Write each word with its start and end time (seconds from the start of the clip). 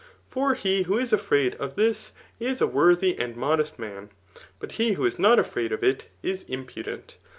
'fW 0.33 0.55
he" 0.55 0.81
who 0.81 0.97
is 0.97 1.11
aftsdd 1.11 1.57
cii 1.59 1.75
this, 1.75 2.11
is 2.39 2.59
a 2.59 2.65
worthy 2.65 3.15
and 3.19 3.35
modest 3.35 3.77
man^ 3.77 4.09
but 4.59 4.71
he 4.71 4.93
who 4.93 5.07
b 5.07 5.15
not 5.19 5.37
of 5.37 5.55
itis 5.55 6.41
impudent. 6.47 7.17